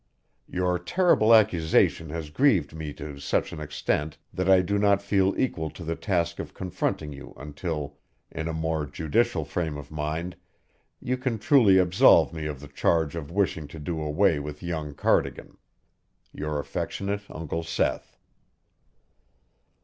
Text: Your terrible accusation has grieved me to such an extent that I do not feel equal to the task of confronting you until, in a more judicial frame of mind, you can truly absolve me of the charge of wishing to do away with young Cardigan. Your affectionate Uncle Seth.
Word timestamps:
Your 0.49 0.79
terrible 0.79 1.31
accusation 1.31 2.09
has 2.09 2.31
grieved 2.31 2.73
me 2.73 2.91
to 2.93 3.19
such 3.19 3.53
an 3.53 3.59
extent 3.59 4.17
that 4.33 4.49
I 4.49 4.63
do 4.63 4.79
not 4.79 4.99
feel 4.99 5.39
equal 5.39 5.69
to 5.69 5.83
the 5.83 5.95
task 5.95 6.39
of 6.39 6.55
confronting 6.55 7.13
you 7.13 7.35
until, 7.37 7.99
in 8.31 8.47
a 8.47 8.51
more 8.51 8.87
judicial 8.87 9.45
frame 9.45 9.77
of 9.77 9.91
mind, 9.91 10.35
you 10.99 11.17
can 11.17 11.37
truly 11.37 11.77
absolve 11.77 12.33
me 12.33 12.47
of 12.47 12.61
the 12.61 12.67
charge 12.67 13.15
of 13.15 13.29
wishing 13.29 13.67
to 13.67 13.77
do 13.77 14.01
away 14.01 14.39
with 14.39 14.63
young 14.63 14.95
Cardigan. 14.95 15.57
Your 16.33 16.59
affectionate 16.59 17.21
Uncle 17.29 17.61
Seth. 17.61 18.17